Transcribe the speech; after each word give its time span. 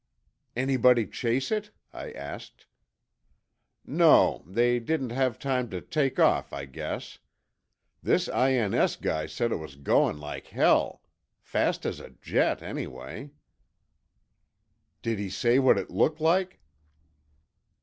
"Anybody 0.55 1.05
chase 1.05 1.51
it?" 1.51 1.69
I 1.93 2.11
asked. 2.11 2.65
"No. 3.85 4.43
They 4.47 4.79
didn't 4.79 5.11
have 5.11 5.37
time 5.37 5.69
to 5.69 5.79
take 5.79 6.17
off, 6.17 6.51
I 6.51 6.65
guess. 6.65 7.19
This 8.01 8.27
I.N.S. 8.27 8.95
guy 8.95 9.27
said 9.27 9.51
it 9.51 9.57
was 9.57 9.75
going 9.75 10.17
like 10.17 10.47
hell. 10.47 11.03
Fast 11.43 11.85
as 11.85 11.99
a 11.99 12.09
jet, 12.09 12.63
anyway." 12.63 13.29
"Did 15.03 15.19
he 15.19 15.29
say 15.29 15.59
what 15.59 15.77
it 15.77 15.91
looked 15.91 16.19
like?" 16.19 16.61